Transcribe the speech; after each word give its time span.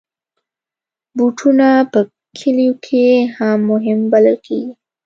بوټونه 1.17 1.69
په 1.91 1.99
کلیو 2.37 2.73
کې 2.85 3.05
هم 3.37 3.59
مهم 3.71 3.99
بلل 4.11 4.37
کېږي. 4.45 4.71